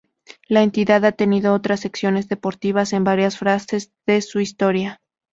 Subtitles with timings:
[0.47, 4.99] La entidad ha tenido otras secciones deportivas en varias fases de su historia.